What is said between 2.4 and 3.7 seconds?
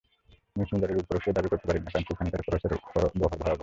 খরচের বহর ভয়াবহ।